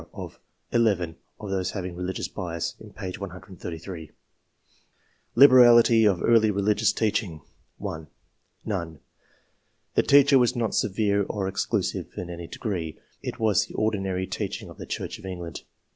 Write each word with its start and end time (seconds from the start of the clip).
of 0.15 0.39
(11) 0.71 1.15
of 1.39 1.51
those 1.51 1.69
having 1.73 1.95
"religious 1.95 2.27
bias'' 2.27 2.73
in 2.79 2.89
p. 2.91 3.15
133.] 3.15 4.09
Liberality 5.35 6.05
of 6.05 6.23
early 6.23 6.49
religious 6.49 6.91
teaching.— 6.91 7.41
1." 7.77 8.07
None. 8.65 8.99
The 9.93 10.01
teaching 10.01 10.39
was 10.39 10.55
not 10.55 10.73
severe 10.73 11.21
or 11.29 11.47
ex 11.47 11.67
clusive 11.67 12.17
in 12.17 12.31
any 12.31 12.47
degree; 12.47 12.97
it 13.21 13.39
was 13.39 13.67
the 13.67 13.75
ordinary 13.75 14.25
teaching 14.25 14.71
of 14.71 14.79
the 14.79 14.87
Church 14.87 15.19
of 15.19 15.25
England." 15.27 15.61